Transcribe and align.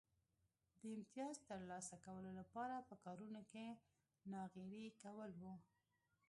د 0.77 0.79
امیتاز 0.91 1.35
ترلاسه 1.49 1.95
کولو 2.05 2.31
لپاره 2.39 2.75
په 2.89 2.95
کارونو 3.05 3.41
کې 3.51 3.65
ناغېړي 4.31 4.85
کول 5.01 5.31
و 5.41 5.43